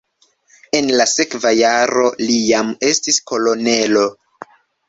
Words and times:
En 0.77 0.87
la 0.99 1.05
sekva 1.11 1.51
jaro 1.59 2.07
li 2.31 2.39
jam 2.47 2.75
estis 2.93 3.23
kolonelo. 3.33 4.09